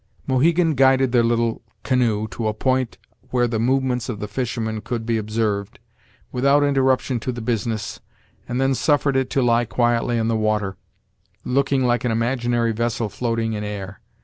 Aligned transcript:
Mohegan 0.25 0.73
guided 0.73 1.11
their 1.11 1.21
little 1.21 1.61
canoe 1.83 2.27
to 2.29 2.47
a 2.47 2.55
point 2.55 2.97
where 3.29 3.47
the 3.47 3.59
movements 3.59 4.09
of 4.09 4.19
the 4.19 4.27
fishermen 4.27 4.81
could 4.81 5.05
be 5.05 5.19
observed, 5.19 5.77
without 6.31 6.63
interruption 6.63 7.19
to 7.19 7.31
the 7.31 7.39
business, 7.39 7.99
and 8.49 8.59
then 8.59 8.73
suffered 8.73 9.15
it 9.15 9.29
to 9.29 9.43
lie 9.43 9.65
quietly 9.65 10.17
on 10.17 10.27
the 10.27 10.35
water, 10.35 10.75
looking 11.45 11.85
like 11.85 12.03
an 12.03 12.11
imaginary 12.11 12.71
vessel 12.71 13.09
floating 13.09 13.53
in 13.53 13.63
air. 13.63 14.01